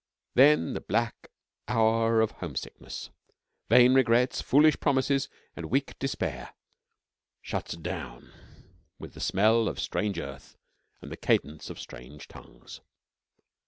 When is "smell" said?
9.19-9.67